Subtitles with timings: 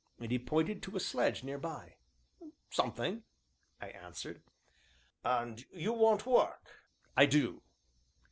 [0.19, 1.97] And he pointed to a sledge near, by.
[2.71, 3.21] "Something,"
[3.79, 4.41] I answered.
[5.23, 6.79] "And you want work?"
[7.15, 7.61] "I do."